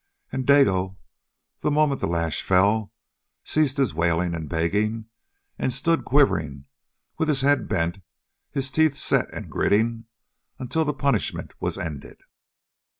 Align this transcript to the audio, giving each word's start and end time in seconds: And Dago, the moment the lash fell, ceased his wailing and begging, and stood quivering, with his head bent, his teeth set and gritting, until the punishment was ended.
And 0.31 0.47
Dago, 0.47 0.97
the 1.59 1.69
moment 1.69 2.01
the 2.01 2.07
lash 2.07 2.41
fell, 2.41 2.91
ceased 3.43 3.77
his 3.77 3.93
wailing 3.93 4.33
and 4.33 4.49
begging, 4.49 5.05
and 5.59 5.71
stood 5.71 6.05
quivering, 6.05 6.65
with 7.19 7.27
his 7.27 7.41
head 7.41 7.67
bent, 7.67 7.99
his 8.49 8.71
teeth 8.71 8.95
set 8.97 9.31
and 9.31 9.47
gritting, 9.47 10.05
until 10.57 10.85
the 10.85 10.95
punishment 10.95 11.53
was 11.59 11.77
ended. 11.77 12.21